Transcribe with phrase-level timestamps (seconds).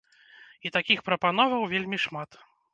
[0.69, 2.45] І такіх прапановаў вельмі шмат!